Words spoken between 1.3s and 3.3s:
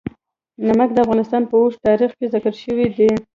په اوږده تاریخ کې ذکر شوی دی.